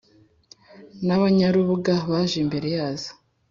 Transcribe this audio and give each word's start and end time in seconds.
n 1.05 1.07
abanyarubuga 1.17 1.93
baje 2.11 2.35
imbere 2.43 2.67
yazo 2.77 3.11